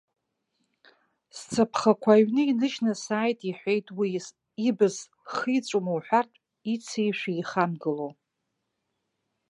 [1.35, 4.09] Сцаԥхақәа аҩны иныжьны сааит, ихәеит уи,
[4.67, 4.95] ибыз
[5.33, 6.37] хиҵәома уҳәартә
[6.73, 8.09] ицишә еихамгыло.